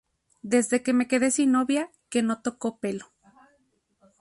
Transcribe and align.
Desde 0.41 0.81
que 0.83 0.93
me 0.97 1.07
quedé 1.07 1.29
sin 1.29 1.51
novia 1.57 1.83
que 2.11 2.21
no 2.27 2.35
toco 2.45 2.67
pelo 2.83 3.05